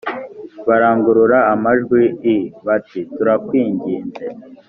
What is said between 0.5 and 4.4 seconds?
barangurura amajwi i bati turakwinginze